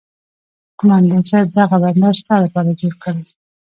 قومندان 0.79 1.23
صايب 1.31 1.49
دغه 1.57 1.75
بنډار 1.81 2.15
ستا 2.21 2.35
لپاره 2.45 2.77
جوړ 2.79 2.93
کړى. 3.03 3.21